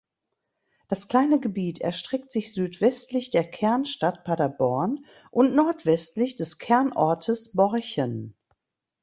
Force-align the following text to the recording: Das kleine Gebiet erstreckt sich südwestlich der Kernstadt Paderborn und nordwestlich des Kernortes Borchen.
Das 0.89 1.09
kleine 1.09 1.39
Gebiet 1.39 1.79
erstreckt 1.79 2.31
sich 2.31 2.53
südwestlich 2.55 3.29
der 3.29 3.43
Kernstadt 3.51 4.23
Paderborn 4.23 5.05
und 5.29 5.53
nordwestlich 5.53 6.37
des 6.37 6.57
Kernortes 6.57 7.51
Borchen. 7.53 8.33